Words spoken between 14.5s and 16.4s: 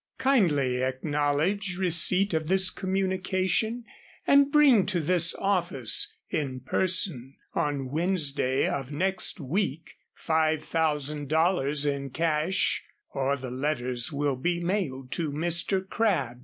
mailed to Mr. Crabb.